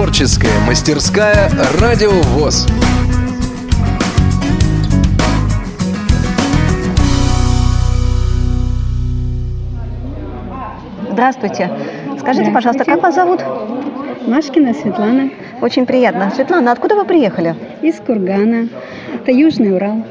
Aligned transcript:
Творческая 0.00 0.58
мастерская 0.66 1.50
«Радио 1.78 2.10
ВОЗ». 2.10 2.66
Здравствуйте. 11.10 11.70
Скажите, 12.18 12.50
пожалуйста, 12.50 12.86
как 12.86 13.02
вас 13.02 13.14
зовут? 13.14 13.44
Машкина 14.26 14.72
Светлана. 14.72 15.28
Очень 15.60 15.84
приятно. 15.84 16.30
Светлана, 16.34 16.72
откуда 16.72 16.94
вы 16.94 17.04
приехали? 17.04 17.54
Из 17.82 17.96
Кургана. 17.96 18.70
Это 19.12 19.32
Южный 19.32 19.76
Урал. 19.76 20.02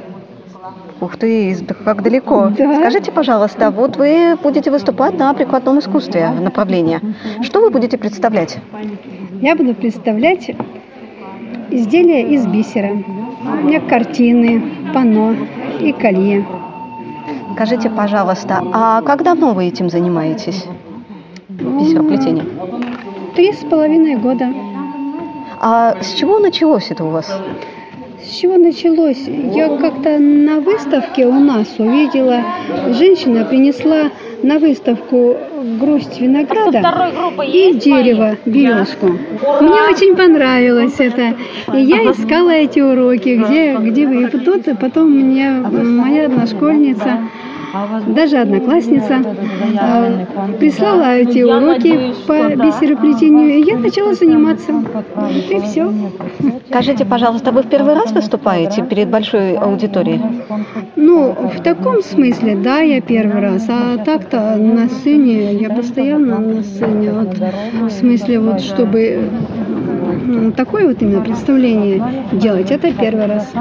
Ух 1.02 1.18
ты, 1.18 1.58
как 1.84 2.04
далеко. 2.04 2.52
Да. 2.56 2.76
Скажите, 2.76 3.12
пожалуйста, 3.12 3.72
вот 3.72 3.96
вы 3.96 4.38
будете 4.44 4.70
выступать 4.70 5.18
на 5.18 5.34
прикладном 5.34 5.80
искусстве 5.80 6.30
направлении. 6.30 7.00
Что 7.42 7.62
вы 7.62 7.72
будете 7.72 7.98
представлять? 7.98 8.60
Я 9.42 9.56
буду 9.56 9.74
представлять 9.74 10.52
изделия 11.72 12.24
из 12.24 12.46
бисера. 12.46 12.92
У 12.92 13.68
меня 13.68 13.80
картины, 13.80 14.62
панно 14.94 15.34
и 15.80 15.94
колье. 15.94 16.46
Скажите, 17.54 17.90
пожалуйста, 17.90 18.62
а 18.74 19.02
как 19.02 19.24
давно 19.24 19.54
вы 19.54 19.66
этим 19.66 19.90
занимаетесь? 19.90 20.66
Бисероплетением. 21.48 22.50
Три 23.36 23.54
с 23.54 23.60
половиной 23.60 24.18
года. 24.18 24.54
А 25.62 25.96
с 26.02 26.14
чего 26.16 26.40
началось 26.40 26.92
это 26.92 27.06
у 27.06 27.10
вас? 27.10 27.34
С 28.24 28.36
чего 28.36 28.58
началось? 28.58 29.28
Я 29.56 29.70
как-то 29.78 30.20
на 30.20 30.60
выставке 30.60 31.26
у 31.26 31.40
нас 31.40 31.68
увидела, 31.78 32.44
женщина 32.90 33.46
принесла 33.46 34.12
на 34.44 34.60
выставку 34.60 35.38
грусть 35.80 36.20
винограда 36.20 37.12
и 37.46 37.74
дерево, 37.76 38.38
березку. 38.46 39.08
Мне 39.08 39.82
очень 39.90 40.16
понравилось 40.16 40.96
это. 41.00 41.36
И 41.74 41.82
я 41.82 42.12
искала 42.12 42.52
эти 42.52 42.80
уроки, 42.80 43.42
где, 43.44 43.78
где 43.78 44.08
вы. 44.08 44.24
И 44.24 44.28
потом, 44.28 44.76
потом 44.76 45.12
мне 45.12 45.52
моя 45.52 46.26
одношкольница 46.26 47.20
даже 48.08 48.38
одноклассница 48.38 49.22
э, 49.82 50.26
прислала 50.60 51.16
эти 51.16 51.44
уроки 51.44 52.14
по 52.28 52.56
бисероплетению, 52.56 53.50
и 53.50 53.64
я 53.64 53.78
начала 53.78 54.14
заниматься. 54.14 54.72
Вот 54.72 55.52
и 55.52 55.60
все. 55.62 55.92
Скажите, 56.70 57.06
пожалуйста, 57.06 57.52
вы 57.52 57.62
в 57.64 57.68
первый 57.68 57.94
раз 57.94 58.12
выступаете 58.12 58.84
перед 58.84 59.10
большой 59.10 59.56
аудиторией? 59.56 60.22
Ну, 60.96 61.32
в 61.34 61.62
таком 61.64 62.02
смысле, 62.02 62.56
да, 62.56 62.80
я 62.80 63.02
первый 63.02 63.42
раз. 63.42 63.66
А 63.70 63.98
так-то 63.98 64.56
на 64.56 64.88
сцене, 64.88 65.54
я 65.54 65.70
постоянно 65.70 66.40
на 66.40 66.64
сцене. 66.64 67.12
Вот, 67.12 67.38
в 67.38 67.90
смысле, 67.90 68.40
вот, 68.40 68.62
чтобы 68.62 69.30
ну, 70.26 70.52
такое 70.52 70.88
вот 70.88 71.02
именно 71.02 71.22
представление 71.22 72.04
делать, 72.34 72.72
это 72.72 72.92
первый 72.94 73.26
раз. 73.26 73.52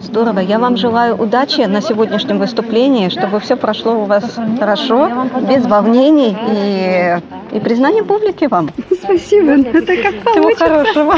Здорово. 0.00 0.38
Я 0.40 0.58
вам 0.58 0.76
желаю 0.76 1.16
удачи 1.16 1.62
на 1.62 1.80
сегодняшнем 1.80 2.38
выступлении, 2.38 3.08
чтобы 3.08 3.40
все 3.40 3.56
прошло 3.56 3.94
у 4.02 4.04
вас 4.04 4.24
хорошо, 4.58 5.10
без 5.48 5.66
волнений 5.66 6.36
и, 6.50 7.56
и 7.56 7.60
признания 7.60 8.04
публики 8.04 8.46
вам. 8.46 8.70
Спасибо. 9.02 9.52
Это 9.52 9.96
как 9.96 10.14
Всего 10.14 10.34
получится. 10.34 10.64
хорошего. 10.64 11.14